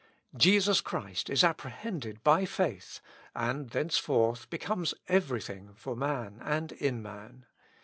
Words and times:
Jesus 0.35 0.81
Christ 0.81 1.29
is 1.29 1.43
apprehended 1.43 2.23
by 2.23 2.43
faith, 2.43 3.01
and 3.35 3.69
thenceforth 3.69 4.49
becomes 4.49 4.95
every 5.07 5.39
thing 5.41 5.75
for 5.75 5.95
man, 5.95 6.39
and 6.43 6.71
in 6.71 7.03
man. 7.03 7.45